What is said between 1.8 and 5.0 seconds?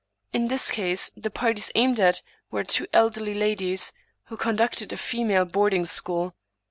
at were two elderly ladies, who conducted a